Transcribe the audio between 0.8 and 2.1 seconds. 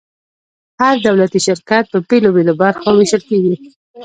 هر دولتي شرکت په